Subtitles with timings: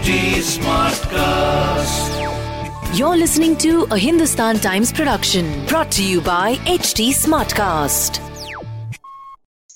[0.00, 0.12] HT
[0.50, 2.12] Smartcast.
[2.98, 8.20] You're listening to a Hindustan Times production brought to you by HT Smartcast.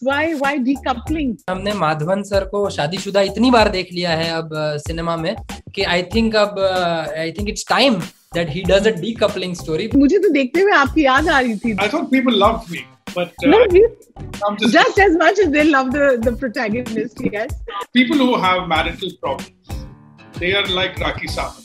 [0.07, 4.49] why why decoupling हमने Madhavan sir को शादीशुदा इतनी बार देख लिया है अब
[4.87, 5.35] सिनेमा में
[5.75, 6.59] कि आई थिंक अब
[7.19, 7.95] I think it's time
[8.35, 11.75] that he does a decoupling story मुझे तो देखते हुए आपकी याद आ रही थी
[11.77, 12.83] I thought people loved me,
[13.15, 13.93] but uh, No, you-
[14.65, 17.57] just just as much as they love the the protagonist yes
[18.01, 19.81] people who have marital problems.
[20.37, 21.63] They are like Raki Saban.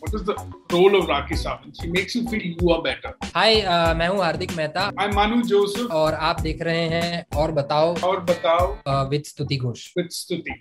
[0.00, 0.34] What is the
[0.72, 1.72] role of Raki Saban?
[1.80, 3.12] She makes you feel you are better.
[3.34, 3.54] हाय
[3.98, 5.90] मैं हूँ हार्दिक Mehta I'm Manu Joseph.
[5.98, 10.56] और आप देख रहे हैं और बताओ और बताओ विद स्तुति Ghosh with Stuti.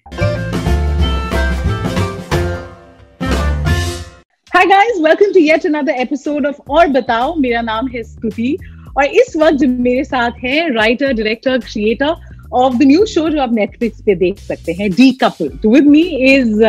[4.52, 8.58] Hi guys, welcome to yet another episode of और बताओ मेरा नाम है स्तुति
[8.98, 13.54] और इस वक्त मेरे साथ है writer director creator of the new show जो आप
[13.54, 14.90] नेटफ्लिक्स पे देख सकते हैं
[15.24, 16.64] decouple with me is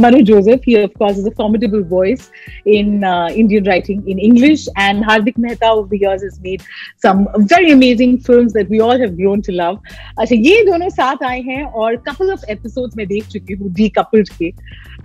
[0.00, 2.30] Manu Joseph he of course is a formidable voice
[2.68, 6.62] in Indian writing in English and Hardik Mehta of the years has made
[6.98, 9.78] some very amazing films that we all have grown to love.
[10.18, 13.88] अच्छा ये दोनों साथ आए हैं और couple of episodes मैं देख चुकी हूँ डी
[13.98, 14.50] कपल्ड के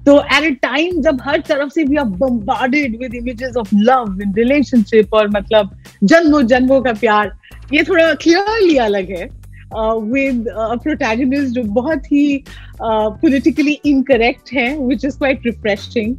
[0.05, 4.21] तो एट अ टाइम जब हर तरफ़ से we are bombarded with images of love
[4.21, 7.35] in relationship और मतलब जन्मों जन्मों का प्यार
[7.73, 9.29] ये थोड़ा क्लियरली अलग है
[9.73, 10.45] विद
[10.83, 12.43] प्रोटैगनिस्ट जो बहुत ही
[12.81, 16.15] पॉलिटिकली इनकरेक्ट है which is quite refreshing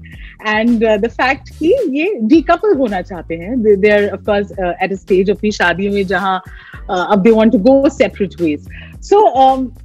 [0.47, 3.81] and the fact कि ये डीकपल होना चाहते हैं.
[3.81, 6.41] They are of course at a stage अपनी शादी में जहाँ
[6.91, 8.69] अब they want to go separate ways
[9.09, 9.21] so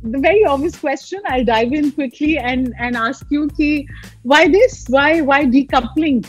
[0.05, 3.85] the very obvious question I dive in quickly and and ask you कि
[4.27, 6.23] why this why why decoupling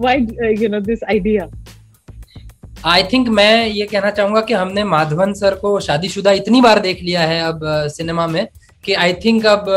[0.00, 0.26] why
[0.62, 1.48] you know this idea
[2.86, 7.02] I think मैं ये कहना चाहूँगा कि हमने Madhavan sir को शादीशुदा इतनी बार देख
[7.02, 7.60] लिया है अब
[7.94, 8.46] सिनेमा में
[8.84, 9.70] कि आई थिंक अब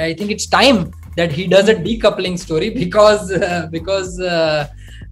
[0.00, 0.82] I think it's time
[1.16, 3.32] that he does a decoupling story because
[3.70, 4.20] because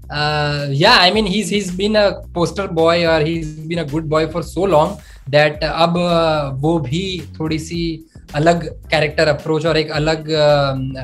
[0.09, 4.27] yeah i mean he's he's been a poster boy or he's been a good boy
[4.29, 4.93] for so long
[5.29, 7.03] that अब uh, वो भी
[7.39, 7.81] थोड़ी सी
[8.35, 10.31] अलग character approach और एक अलग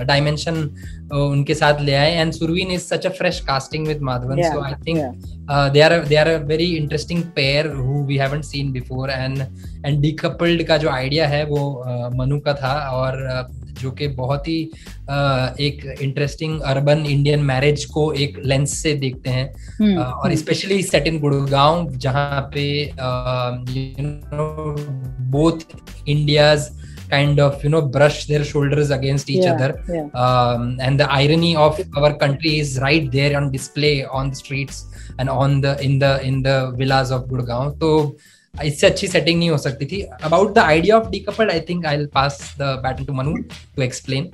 [0.06, 0.62] dimension
[1.12, 4.75] उनके साथ ले आए। And Surveen is such a fresh casting with Madhavan so I
[4.87, 4.99] think
[5.50, 9.09] uh, are a, they are a very interesting pair who we haven't seen before.
[9.11, 9.47] And
[9.84, 13.45] and decoupled का जो idea है वो uh, Manu का था। और uh,
[13.81, 14.59] जो कि बहुत ही
[15.11, 19.47] uh, एक इंटरेस्टिंग अर्बन इंडियन मैरिज को एक लेंस से देखते हैं।
[19.81, 24.77] Hmm, uh, और स्पेशली सेट इन गुड़गांव जहाँ पे you know
[25.33, 25.59] both
[26.09, 26.69] Indias
[27.12, 30.07] kind of you know brush their shoulders against each Yeah, other yeah.
[30.23, 34.81] um, and the irony of our country is right there on display on the streets
[35.19, 37.72] and on the in the in the villas of Gurgaon.
[37.84, 37.91] तो
[38.66, 41.97] इससे अच्छी setting नहीं हो सकती थी about the idea of decoupled I think I
[41.97, 43.35] will pass the baton to Manu
[43.75, 44.29] to explain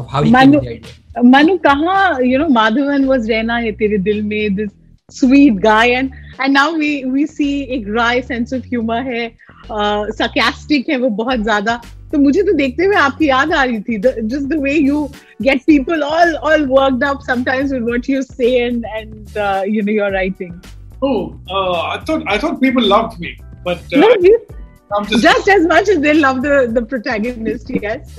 [0.00, 1.24] of how he came Manu- to the idea.
[1.34, 1.98] Manu, कहाँ
[2.30, 4.70] you know Madhavan was रहना है तेरे दिल में this
[5.10, 9.22] sweet guy and and now we we see एक dry sense of humor है
[9.70, 11.80] uh, sarcastic है वो बहुत ज्यादा
[12.12, 14.00] तो मुझे तो देखते हुए आपकी याद आ रही थी
[14.34, 15.10] just the way you
[15.42, 19.82] get people all all worked up sometimes with what you say and and uh, you
[19.82, 20.60] know your writing
[21.02, 23.28] Oh, uh, I thought I thought people loved me,
[23.64, 24.46] but uh, no, you,
[24.94, 28.18] I'm just just as much as they love the the protagonist yes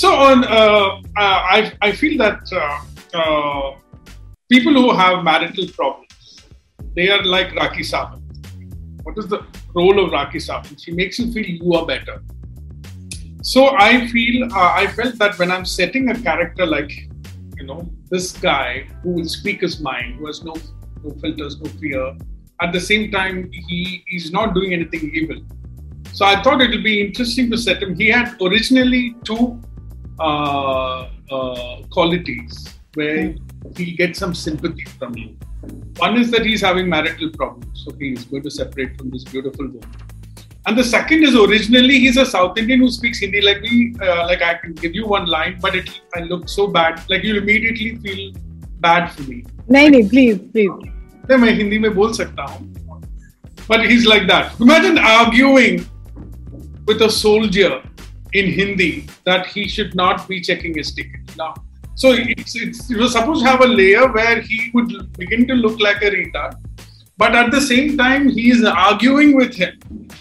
[0.00, 3.76] So on, uh, uh, I I feel that uh, uh,
[4.49, 6.39] people who have marital problems,
[6.95, 8.21] they are like Rakhi Sawant.
[9.03, 10.81] What is the role of Rakhi Sawant?
[10.83, 12.21] She makes you feel you are better.
[13.41, 16.91] So I feel uh, I felt that when I'm setting a character like
[17.57, 20.55] you know this guy who will speak his mind, who has no
[21.03, 22.15] no filters, no fear.
[22.59, 25.41] At the same time, he is not doing anything evil.
[26.13, 27.95] So I thought it would be interesting to set him.
[27.95, 29.61] He had originally two
[30.19, 33.35] uh, uh, qualities where
[33.76, 35.36] he'll get some sympathy from you.
[35.98, 39.66] One is that he's having marital problems, so he's going to separate from this beautiful
[39.66, 39.90] woman.
[40.66, 43.94] And the second is originally he's a South Indian who speaks Hindi like me.
[44.00, 47.02] Uh, like I can give you one line, but it I look so bad.
[47.10, 48.32] Like you'll immediately feel
[48.80, 49.44] bad for me.
[49.70, 50.70] नहीं नहीं please please
[51.30, 52.70] नहीं मैं हिंदी में बोल सकता हूँ
[53.68, 55.76] but he's like that imagine arguing
[56.88, 57.70] with a soldier
[58.40, 61.52] in Hindi that he should not be checking his ticket now
[62.01, 65.55] so it's, it's you were supposed to have a layer where he would begin to
[65.55, 66.53] look like a retard
[67.17, 69.73] but at the same time he is arguing with him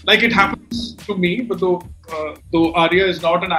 [0.04, 1.82] like it happens to me but though
[2.14, 3.52] uh, though Arya is not an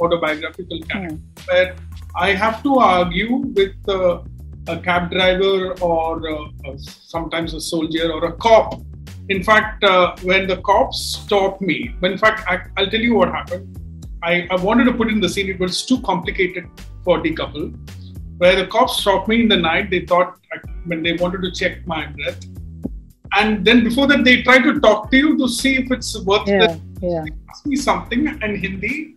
[0.00, 1.18] autobiographical character
[1.48, 1.74] where
[2.14, 4.22] I have to argue with uh,
[4.68, 8.80] a cab driver or uh, sometimes a soldier or a cop.
[9.30, 13.28] In fact, uh, when the cops stopped me, in fact I, I'll tell you what
[13.28, 13.78] happened.
[14.22, 15.48] I, I wanted to put in the scene.
[15.48, 16.68] It was too complicated
[17.04, 17.70] 40 couple,
[18.38, 19.90] where the cops stopped me in the night.
[19.90, 20.38] They thought
[20.86, 22.44] when they wanted to check my breath.
[23.36, 26.48] And then before that, they try to talk to you to see if it's worth
[26.48, 26.80] yeah, it.
[27.02, 27.24] Yeah.
[27.50, 29.16] ask me something in Hindi,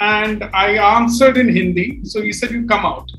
[0.00, 2.04] and I answered in Hindi.
[2.04, 3.10] So he said, "You come out."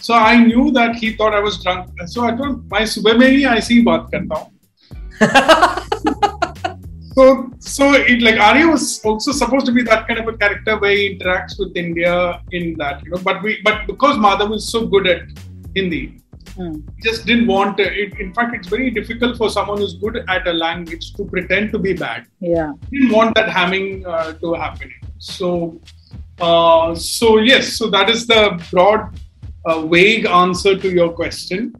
[0.00, 1.90] So I knew that he thought I was drunk.
[2.06, 4.48] So I told my subah I see baat karta
[7.14, 10.78] So, so it like Arya was also supposed to be that kind of a character
[10.78, 13.18] where he interacts with India in that, you know.
[13.18, 15.22] But we, but because Madhav is so good at
[15.74, 16.20] Hindi,
[16.56, 18.18] he just didn't want to, it.
[18.20, 21.78] In fact, it's very difficult for someone who's good at a language to pretend to
[21.78, 22.26] be bad.
[22.40, 22.72] Yeah.
[22.90, 24.92] He didn't want that hamming uh, to happen.
[25.18, 25.80] So,
[26.40, 29.18] uh, so yes, so that is the broad,
[29.64, 31.74] uh, vague answer to your question.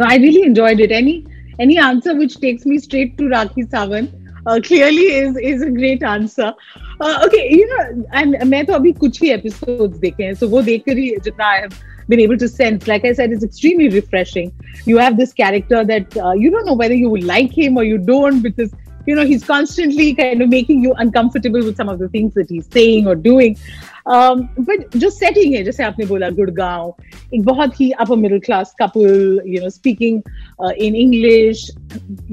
[0.00, 0.92] I really enjoyed it.
[0.92, 1.26] Any
[1.58, 6.02] any answer which takes me straight to Rakhi Sawant Uh, clearly is is a great
[6.02, 6.52] answer.
[7.00, 10.98] Uh, okay, you know, and मैं तो अभी कुछ ही episodes देखे so वो देखकर
[10.98, 11.78] ही I have
[12.08, 14.52] been able to sense, like I said, it's extremely refreshing.
[14.84, 17.84] You have this character that uh, you don't know whether you will like him or
[17.84, 18.72] you don't because
[19.06, 22.50] you know he's constantly kind of making you uncomfortable with some of the things that
[22.50, 23.56] he's saying or doing
[24.05, 26.93] Um, but जो setting है जैसे आपने बोला गुड़गांव
[27.33, 30.21] एक बहुत ही upper middle class couple you know speaking
[30.59, 31.65] uh, in English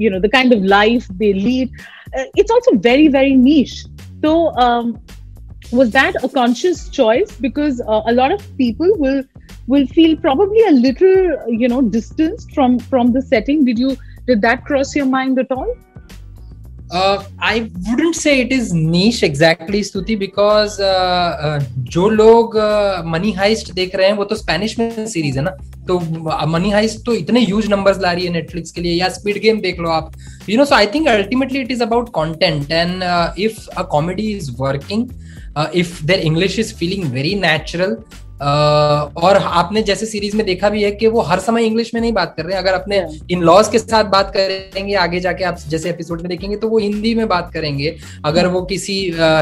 [0.03, 1.69] you know the kind of life they lead
[2.17, 3.85] uh, it's also very very niche
[4.23, 4.33] so
[4.65, 4.97] um,
[5.71, 9.23] was that a conscious choice because uh, a lot of people will
[9.67, 13.97] will feel probably a little you know distanced from from the setting did you
[14.27, 15.75] did that cross your mind at all
[16.90, 21.60] Uh, I wouldn't say it is niche exactly, Stuti, because uh, uh,
[21.96, 22.56] जो लोग
[23.06, 25.50] money heist देख रहे हैं वो तो Spanish में series है ना?
[25.88, 25.98] तो
[26.54, 29.60] मनी हाइस्ट तो इतने ह्यूज नंबर्स ला रही है नेटफ्लिक्स के लिए या स्पीड गेम
[29.60, 30.12] देख लो आप।
[30.48, 33.02] You know so I think ultimately it is about content and
[33.44, 35.08] if a comedy is working
[35.74, 40.82] if their English is feeling very natural Uh, और आपने जैसे सीरीज़ में देखा भी
[40.82, 43.42] है कि वो हर समय इंग्लिश में नहीं बात कर रहे हैं। अगर अपने इन
[43.42, 47.14] लॉज के साथ बात करेंगे आगे जाके आप जैसे एपिसोड में देखेंगे तो वो हिंदी
[47.14, 47.94] में बात करेंगे।
[48.24, 48.98] अगर वो किसी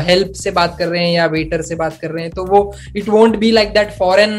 [0.06, 2.60] हेल्प से बात कर रहे हैं या वेटर से बात कर रहे हैं तो वो
[2.96, 4.32] it won't be like that foreign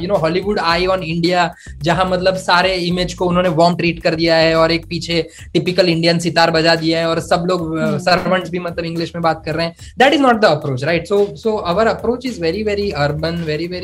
[0.00, 1.52] you know Hollywood eye on India
[1.82, 5.22] जहाँ मतलब सारे इमेज को उन्होंने वार्म ट्रीट कर दिया है और एक पीछे
[5.52, 9.42] टिपिकल इंडियन सितार बजा दिया है और सब लोग सर्वेंट्स भी मतलब इंग्लिश में बात
[9.44, 12.62] कर रहे हैं। That is not the approach right so so our approach is very
[12.62, 13.81] very urban very very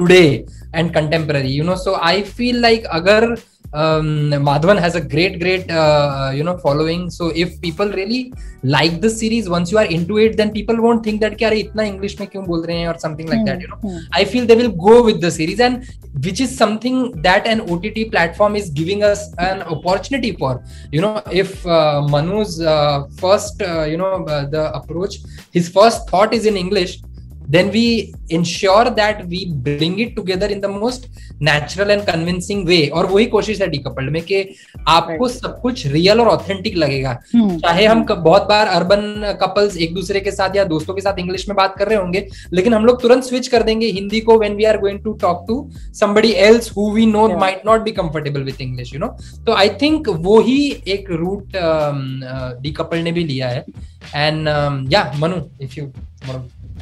[0.00, 3.36] today and contemporary you know so i feel like agar
[3.72, 7.10] um, Madhavan has a great, great, uh, uh, you know, following.
[7.10, 11.02] So if people really like the series, once you are into it, then people won't
[11.04, 13.60] think that "Kya itna English mein kyun bol rahe hain or something like that.
[13.60, 13.76] You know.
[13.76, 14.18] Hmm, hmm.
[14.20, 15.88] I feel they will go with the series, and
[16.26, 16.98] which is something
[17.28, 20.52] that an OTT platform is giving us an opportunity for.
[20.90, 22.58] You know, if uh, Manu's
[23.24, 24.24] first, you know,
[24.56, 25.18] the approach,
[25.50, 27.00] his first thought is in English
[27.48, 31.08] then we ensure that we bring it together in the most
[31.40, 34.42] natural and convincing way और वही कोशिश है decoupled में कि
[34.88, 35.36] आपको Right.
[35.40, 37.50] सब कुछ real और ऑथेंटिक लगेगा Hmm.
[37.62, 41.48] चाहे हम बहुत बार अर्बन कपल्स एक दूसरे के साथ या दोस्तों के साथ इंग्लिश
[41.48, 44.54] में बात कर रहे होंगे लेकिन हम लोग तुरंत स्विच कर देंगे हिंदी को when
[44.56, 45.58] we are going to talk to
[46.00, 47.40] somebody else who we know Yeah.
[47.44, 49.10] might not be comfortable with english you know
[49.46, 50.58] तो आई थिंक वो ही
[50.96, 51.56] एक रूट
[52.62, 53.64] डीकपल ने भी लिया है
[54.16, 54.48] एंड
[54.92, 55.86] या Manu if you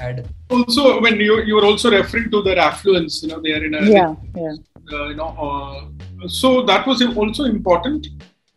[0.09, 3.65] add Also, when you you were also referring to their affluence, you know, they are
[3.65, 4.57] in a yeah yeah
[4.93, 8.07] uh, you know, uh, so that was also important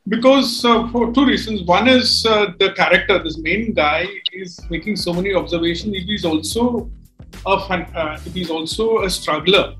[0.07, 1.63] because uh, for two reasons.
[1.63, 3.19] One is uh, the character.
[3.19, 5.95] This main guy is making so many observations.
[5.95, 6.91] If he's also
[7.45, 9.75] a fan, uh, if he's also a struggler,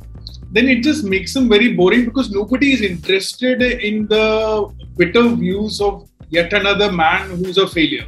[0.52, 5.82] then it just makes him very boring because nobody is interested in the bitter views
[5.82, 8.08] of yet another man who's a failure.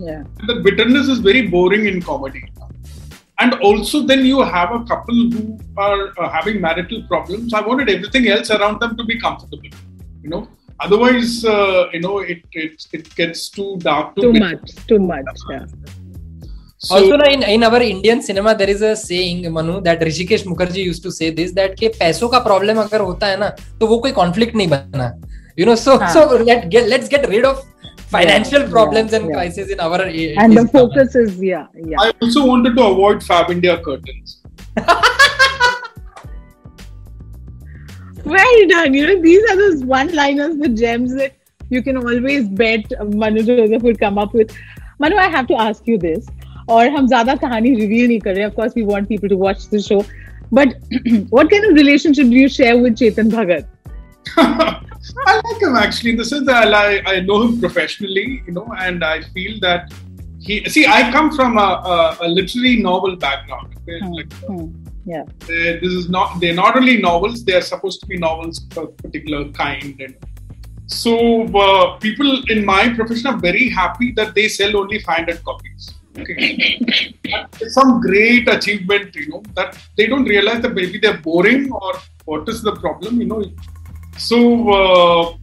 [0.00, 2.42] yeah the bitterness is very boring in comedy
[3.40, 7.54] and also then you have a couple who are uh, having marital problems.
[7.54, 9.70] I wanted everything else around them to be comfortable
[10.22, 10.48] you know.
[10.80, 15.24] Otherwise uh, you know it, it it gets too dark too, too much too much
[15.50, 15.66] yeah.
[16.78, 20.84] So, also in, in our indian cinema there is a saying manu that hrishikesh mukherjee
[20.90, 24.00] used to say this that ke paiso ka problem agar hota hai na to wo
[24.06, 25.08] koi conflict nahi bana.
[25.58, 26.12] You know so हाँ.
[26.14, 27.58] so let get let's get rid of
[28.09, 29.35] financial Yeah, problems yeah, and yeah.
[29.35, 33.51] crises in our and the focus is yeah yeah I also wanted to avoid Fab
[33.51, 34.41] India curtains.
[38.25, 38.93] Well done.
[38.95, 41.33] You know, these are those one-liners, the gems that
[41.69, 44.55] you can always bet Manu Joseph would come up with.
[44.97, 46.25] Manu, I have to ask you this.
[46.69, 49.65] और हम ज्यादा कहानी reveal नहीं कर रहे of course we want people to watch
[49.73, 49.97] the show
[50.51, 50.71] but
[51.29, 53.67] what kind of relationship do you share with Chetan Bhagat
[54.36, 58.72] I like him actually in the sense that I, I know him professionally, you know,
[58.78, 59.92] and I feel that
[60.40, 61.60] he see I come from a,
[61.94, 63.74] a, a literary novel background.
[63.82, 63.98] okay?
[64.00, 64.66] Hmm, Like, hmm.
[65.06, 65.22] Yeah.
[65.22, 68.84] uh, this is not they're not only novels they are supposed to be novels of
[68.84, 70.14] a particular kind and
[70.86, 71.14] so
[71.56, 76.78] uh, people in my profession are very happy that they sell only 500 copies okay
[77.60, 81.92] It's some great achievement you know that they don't realize that maybe they're boring or
[82.26, 83.42] what is the problem you know
[84.16, 84.38] so
[84.70, 85.36] uh,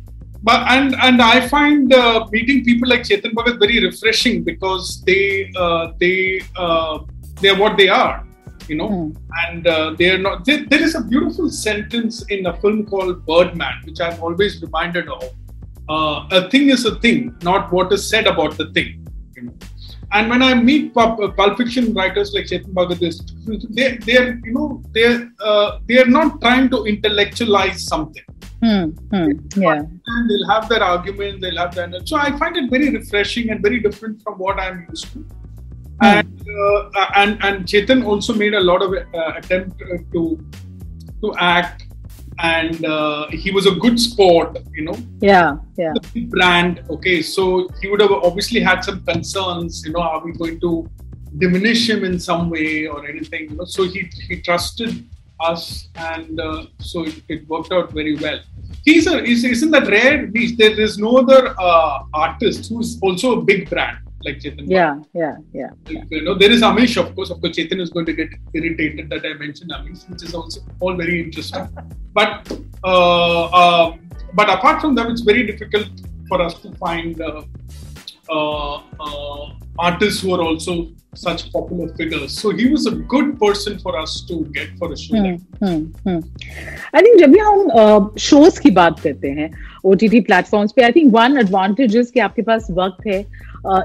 [0.43, 5.51] but and and i find uh, meeting people like chetan bhagat very refreshing because they
[5.63, 6.15] uh, they
[6.65, 6.99] uh,
[7.41, 8.15] they're what they are
[8.69, 9.09] you know Hmm.
[9.43, 13.25] and uh, they are not there, there is a beautiful sentence in a film called
[13.29, 15.23] birdman which i'm always reminded of
[15.93, 17.19] uh, a thing is a thing
[17.49, 18.91] not what is said about the thing
[19.35, 19.55] you know
[20.13, 22.99] and when I meet pulp, pulp fiction writers like Chetan Bhagat,
[23.75, 28.23] they they're you know they're uh, they're not trying to intellectualize something.
[28.63, 28.89] Hmm.
[29.11, 29.31] Hmm.
[29.55, 29.81] Yeah.
[29.81, 33.61] And they'll have their argument, they'll have their so I find it very refreshing and
[33.61, 35.25] very different from what I'm used to.
[36.01, 40.39] And uh, and and Chetan also made a lot of uh, attempt uh, to
[41.21, 41.85] to act,
[42.39, 45.57] and uh, he was a good sport, you know Yeah.
[45.75, 45.93] Yeah.
[46.27, 46.83] brand.
[46.89, 49.83] Okay, so he would have obviously had some concerns.
[49.85, 50.87] You know, are we going to
[51.39, 53.49] diminish him in some way or anything?
[53.49, 55.03] You know, so he he trusted
[55.39, 58.39] us, and uh, so it, it worked out very well.
[58.85, 60.27] He's a is, isn't that rare?
[60.27, 64.65] There is no other uh, artist who's also a big brand like Chetan.
[64.67, 64.99] Yeah.
[65.13, 65.35] Yeah.
[65.53, 65.69] Yeah.
[66.09, 67.29] You know, there is Amish, of course.
[67.29, 70.61] Of course, Chetan is going to get irritated that I mentioned Amish, which is also
[70.79, 71.67] all very interesting.
[72.13, 72.51] But
[72.83, 75.89] uh, um, but apart from that, it's very difficult
[76.27, 77.43] for us to find uh,
[78.29, 82.39] uh, uh, artists who are also such popular figures.
[82.39, 85.17] So he was a good person for us to get for a show.
[85.17, 86.19] Hmm, hmm, hmm.
[86.93, 88.71] I think जब भी हम uh, shows की
[89.85, 93.07] OTT platforms पे, I think one advantage is कि आपके पास वक्त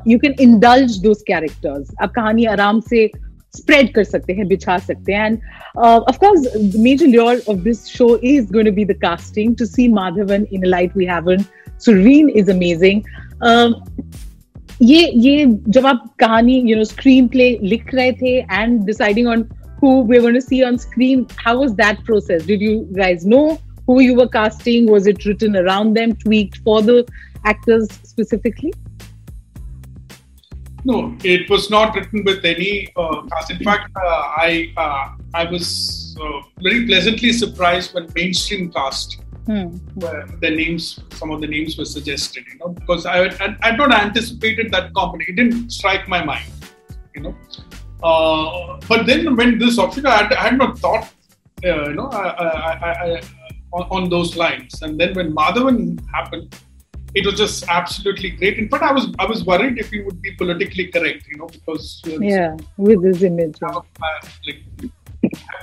[0.07, 1.95] you can indulge those characters.
[2.03, 3.11] आप कहानी आराम से
[3.57, 5.39] स्प्रेड कर सकते हैं बिछा सकते the and
[5.77, 9.89] of course major lure of this show is the to be the casting to see
[9.89, 11.45] Madhavan in light we haven
[11.85, 13.03] Surveen is amazing
[14.72, 19.28] Um, ये ये जब आप कहानी यू नो स्क्रीन प्ले लिख रहे थे and deciding
[19.28, 19.48] on
[19.82, 23.60] who we're going to see on screen how was that process did you guys know
[23.90, 26.96] who you were casting was it written around them tweaked for the
[27.46, 28.74] actors specifically
[30.90, 33.50] No, it was not written with any uh, cast.
[33.52, 34.10] In fact, uh,
[34.42, 39.77] I uh, I was uh, very pleasantly surprised when mainstream cast Hmm.
[39.95, 42.45] where the names, some of the names were suggested.
[42.53, 45.25] You know, because I had, I had not anticipated that company.
[45.29, 46.51] It didn't strike my mind.
[47.15, 47.37] You know,
[48.03, 51.13] uh, but then when this option, I had, I had not thought.
[51.65, 53.21] Uh, you know, I, I, I, I,
[53.73, 54.83] on, on those lines.
[54.83, 56.55] And then when Madhavan happened,
[57.15, 58.59] it was just absolutely great.
[58.59, 61.47] In fact, I was I was worried if he would be politically correct, you know,
[61.47, 64.21] because yeah with this image I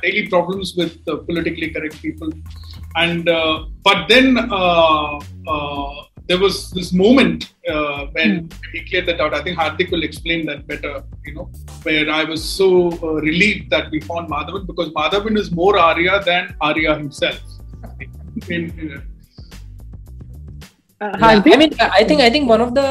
[0.02, 2.30] daily problems with uh, politically correct people,
[2.96, 9.20] and uh, but then uh, uh, there was this moment uh, when he cleared that
[9.20, 9.34] out.
[9.34, 11.50] I think Hardik will explain that better, you know,
[11.84, 16.22] where I was so uh, relieved that we found Madhavan because Madhavan is more Arya
[16.24, 17.40] than Arya himself.
[18.50, 19.19] In- in-
[21.02, 22.88] uh, Yeah, I mean, I think I think one of the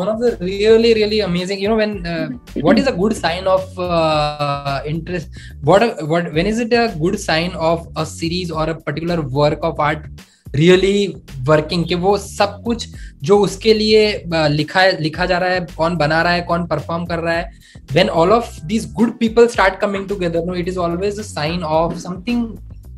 [0.00, 1.58] one of the really really amazing.
[1.60, 2.28] You know, when uh,
[2.66, 5.28] what is a good sign of uh, interest?
[5.62, 9.20] What a- what when is it a good sign of a series or a particular
[9.22, 10.06] work of art
[10.54, 11.84] really working?
[11.84, 12.88] कि वो सब कुछ
[13.30, 16.66] जो उसके लिए uh, लिखा है लिखा जा रहा है कौन बना रहा है कौन
[16.66, 17.50] परफॉर्म कर रहा है
[17.94, 21.62] when all of these good people start coming together no it is always a sign
[21.78, 22.44] of something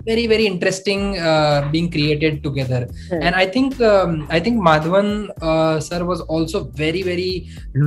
[0.09, 2.81] very very interesting uh, being created together.
[3.13, 3.23] Right.
[3.27, 5.09] and i think um, i think madhavan
[5.51, 7.31] uh, sir was also very very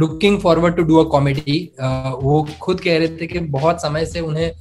[0.03, 1.57] looking forward to do a comedy.
[1.79, 4.51] Uh, वो खुद कह रहे थे कि बहुत समय से उन्हें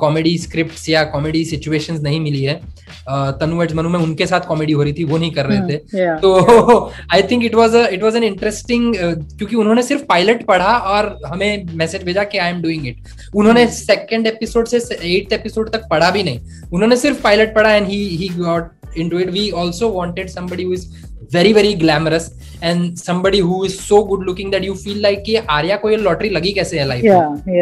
[0.00, 4.46] कॉमेडी स्क्रिप्ट्स या कॉमेडी सिचुएशंस नहीं मिली है। Uh, तनु एड्स मनु में उनके साथ
[4.48, 7.74] कॉमेडी हो रही थी वो नहीं कर रहे थे। Hmm, तो I think it was
[7.92, 12.50] it was an interesting क्योंकि उन्होंने सिर्फ़ पायलट पढ़ा और हमें मैसेज भेजा कि आई
[12.50, 12.96] एम डूइंग इट
[13.34, 14.76] उन्होंने सेकंड एपिसोड से
[15.16, 16.40] एट्थ एपिसोड तक पढ़ा भी नहीं।
[16.72, 20.76] उन्होंने सिर्फ़ पायलट पढ़ा and he he got into it we also wanted somebody who
[20.78, 20.86] is
[21.34, 22.24] very very glamorous
[22.68, 25.96] and somebody who is so good looking that you feel like कि आर्या को ये
[25.96, 27.04] लॉटरी लगी कैसे है life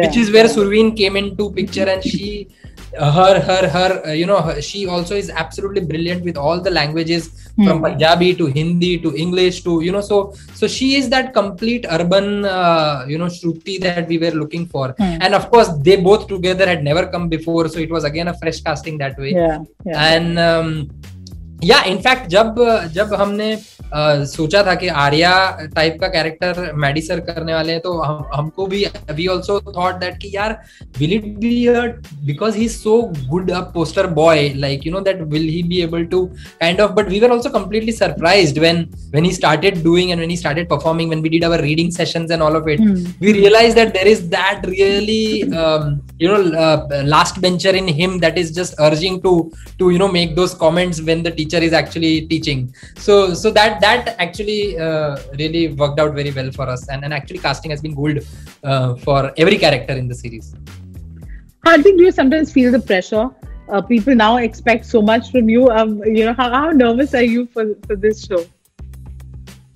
[0.05, 2.31] which is where Surveen came into picture and she
[2.97, 6.71] her her her uh, you know her, she also is absolutely brilliant with all the
[6.71, 7.83] languages from Hmm.
[7.85, 12.45] Punjabi to Hindi to English to you know so so she is that complete urban
[12.45, 15.17] uh, you know Shruti that we were looking for Hmm.
[15.21, 18.37] and of course they both together had never come before so it was again a
[18.41, 20.89] fresh casting that way yeah yeah and um,
[21.63, 22.55] या in fact जब
[22.93, 23.53] जब हमने
[23.93, 25.31] आ, सोचा था कि Arya
[25.75, 30.17] type का character मेडिसर करने वाले हैं तो हम हमको भी वी ऑल्सो थॉट दैट
[30.17, 30.57] कि यार
[30.99, 31.67] will it be
[32.25, 36.03] because he so good a poster boy like you know that will he be able
[36.05, 36.25] to
[36.59, 40.29] kind of but we were also completely surprised when when he started doing and when
[40.29, 42.81] he started performing when we did our reading session and all of it
[43.21, 45.23] we realize that there is that really
[46.21, 49.35] you know last bencher in him that is just urging to
[49.79, 53.51] to you know make those comments when the teacher teacher is actually teaching so so
[53.51, 57.71] that that actually uh, really worked out very well for us and, and actually casting
[57.71, 58.25] has been good
[58.63, 60.53] uh, for every character in the series
[61.65, 63.29] I think do you sometimes feel the pressure?
[63.67, 65.69] Uh, people now expect so much from you.
[65.69, 68.45] Um, you know, how, how nervous are you for, for this show?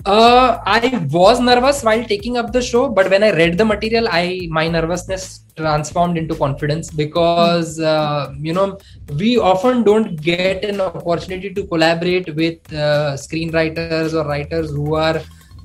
[0.06, 4.08] Uh, I was nervous while taking up the show, but when I read the material,
[4.12, 8.78] I my nervousness transformed into confidence because uh, you know
[9.18, 15.22] we often don't get an opportunity to collaborate with uh, screenwriters or writers who are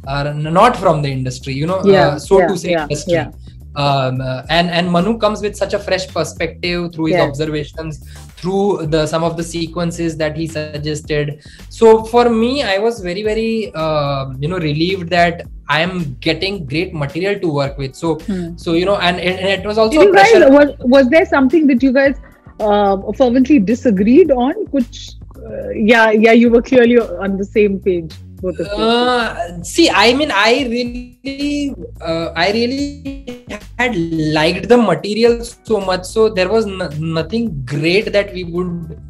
[0.06, 1.54] are not from the industry.
[1.54, 3.14] You know, Yeah, uh, so yeah, to say, yeah, industry.
[3.14, 3.30] yeah.
[3.74, 7.98] Um, uh, and and Manu comes with such a fresh perspective through his observations,
[8.38, 11.42] through the some of the sequences that he suggested.
[11.68, 16.64] So for me, I was very very uh, you know relieved that I am getting
[16.66, 17.94] great material to work with.
[17.94, 18.56] So Hmm.
[18.56, 21.26] so you know, and, and it was also Did a you guys, was, was there
[21.26, 22.16] something that you guys
[22.60, 24.54] uh, fervently disagreed on?
[24.70, 28.27] Which, uh, yeah, yeah, you were clearly on the same page, both of you.
[28.44, 33.44] Uh, see, I mean, I really, uh, I really
[33.78, 39.00] had liked the material so much, so there was n- nothing great that we would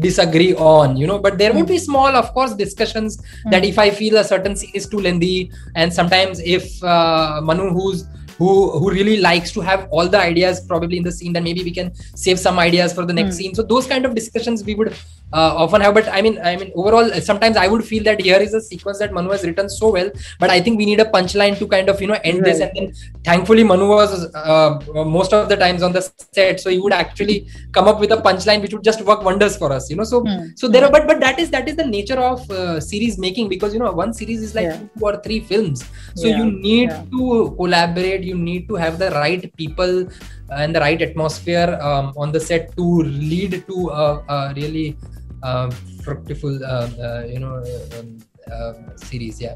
[0.00, 1.18] disagree on, you know.
[1.18, 4.72] But there would be small, of course, discussions that if I feel a certain scene
[4.74, 8.04] is too lengthy, and sometimes if uh, Manu, who's
[8.38, 11.62] who who really likes to have all the ideas probably in the scene, then maybe
[11.62, 13.38] we can save some ideas for the next Hmm.
[13.42, 13.54] scene.
[13.54, 14.92] So those kind of discussions we would
[15.32, 15.94] uh, often have.
[15.94, 18.98] But I mean, I mean, overall, sometimes I would feel that here is a sequence
[18.98, 20.10] that Manu has written so well,
[20.40, 22.60] but I think we need a punchline to kind of you know end this.
[22.60, 22.92] And then
[23.24, 24.78] thankfully, Manu was uh,
[25.18, 28.16] most of the times on the set, so he would actually come up with a
[28.28, 29.90] punchline which would just work wonders for us.
[29.90, 30.46] You know, so Hmm.
[30.56, 33.48] so there are but but that is that is the nature of uh, series making
[33.48, 34.78] because you know one series is like Yeah.
[34.98, 37.02] two or three films so Yeah, you need yeah.
[37.14, 40.07] to collaborate you need to have the right people
[40.51, 44.95] and the right atmosphere um, on the set to lead to a, a really
[45.43, 45.69] uh,
[46.03, 47.63] fruitful uh, uh, you know
[47.99, 48.17] um,
[48.51, 49.55] uh, series yeah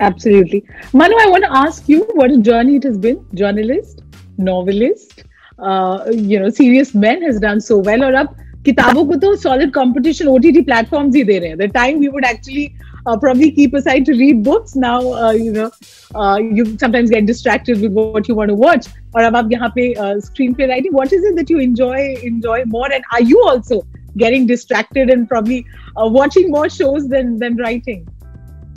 [0.00, 0.64] Absolutely.
[0.94, 3.24] Manu, I want to ask you what a journey it has been.
[3.34, 4.00] Journalist,
[4.38, 5.24] novelist,
[5.58, 8.02] uh, you know, serious men has done so well.
[8.04, 11.58] और अब किताबों को तो solid competition OTT platforms ही दे रहे हैं.
[11.58, 12.74] The time we would actually
[13.05, 14.75] uh, probably keep aside to read books.
[14.75, 15.71] Now uh, you know
[16.13, 18.87] uh, you sometimes get distracted with what you want to watch.
[19.13, 19.71] Or ab aap yahan
[20.05, 20.93] uh, screenplay writing.
[20.93, 22.91] What is it that you enjoy enjoy more?
[22.91, 23.85] And are you also
[24.17, 25.65] getting distracted and probably
[25.95, 28.05] uh, watching more shows than than writing?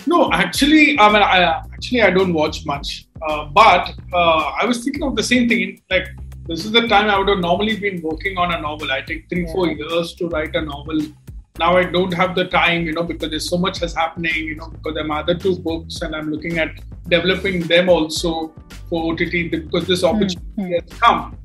[0.06, 1.38] No actually i mean I,
[1.74, 3.04] actually i don't watch much.
[3.28, 5.82] Uh, but uh, i was thinking of the same thing.
[5.90, 6.08] Like
[6.48, 8.90] this is the time I would have normally been working on a novel.
[8.90, 9.52] I take three, yeah.
[9.52, 10.98] four years to write a novel.
[11.58, 14.54] Now I don't have the time, you know, because there's so much has happening, you
[14.56, 18.52] know, because I'm other two books and I'm looking at developing them also
[18.88, 21.36] for OTT because this opportunity has come.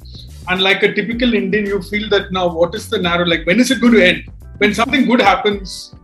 [0.50, 3.26] And like a typical Indian, you feel that now what is the narrow?
[3.26, 4.32] Like, when is it going to end?
[4.58, 5.96] When something good happens,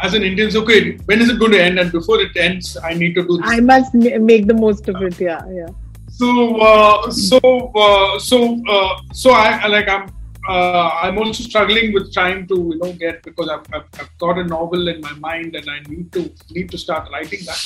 [0.00, 1.78] as an Indian, it's okay, when is it going to end?
[1.78, 3.46] And before it ends, I need to do this.
[3.50, 5.20] I must ma- make the most of it.
[5.20, 5.66] Yeah, yeah.
[6.08, 7.38] so uh, so
[7.74, 10.08] uh, so uh, so I like I'm
[10.48, 14.38] uh, I'm also struggling with trying to you know get because I've, I've, I've got
[14.38, 17.62] a novel in my mind and I need to need to start writing that.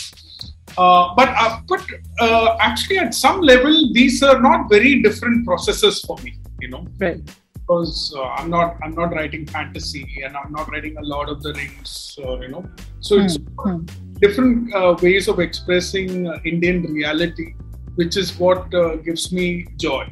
[0.76, 1.84] Uh, but uh, but
[2.20, 6.34] uh, actually at some level these are not very different processes for me.
[6.60, 7.20] You know Right.
[7.54, 11.42] because uh, I'm not I'm not writing fantasy and I'm not writing a Lord of
[11.42, 12.64] the Rings, uh, you know.
[13.00, 13.84] So it's Hmm.
[14.20, 17.54] different uh, ways of expressing uh, Indian reality,
[17.94, 20.04] which is what uh, gives me joy.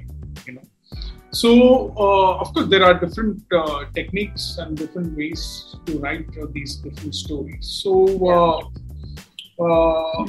[1.33, 6.47] So uh, of course there are different uh, techniques and different ways to write uh,
[6.53, 7.67] these different stories.
[7.83, 8.07] So.
[8.27, 8.59] Uh,
[9.61, 10.27] uh,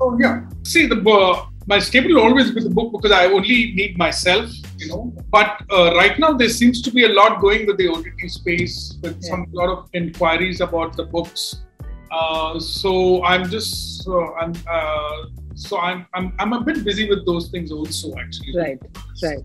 [0.00, 0.42] oh yeah.
[0.62, 4.48] See the uh, my staple always be the book because I only need myself,
[4.78, 5.12] you know.
[5.30, 8.98] But uh, right now there seems to be a lot going with the OTT space
[9.02, 9.30] with Yeah.
[9.30, 11.62] some lot of inquiries about the books.
[12.12, 17.26] Uh, so I'm just uh, I'm uh, so I'm, I'm I'm a bit busy with
[17.26, 18.56] those things also actually.
[18.56, 18.78] Right.
[19.22, 19.44] Right.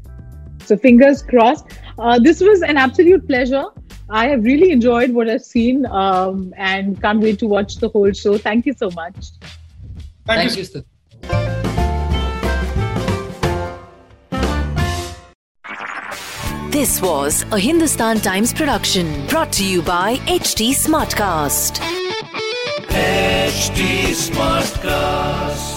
[0.72, 1.66] So fingers crossed.
[2.00, 3.66] Uh, this was an absolute pleasure.
[4.10, 8.14] I have really enjoyed what I've seen um, and can't wait to watch the whole
[8.14, 8.38] show.
[8.38, 9.32] Thank you so much.
[10.26, 10.64] Thank, thank you.
[10.64, 10.86] you
[16.72, 21.82] This was a Hindustan Times production brought to you by HT Smartcast.
[22.88, 25.71] HT Smartcast.